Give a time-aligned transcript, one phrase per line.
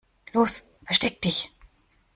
[0.33, 0.53] Los,
[0.87, 1.41] versteck dich!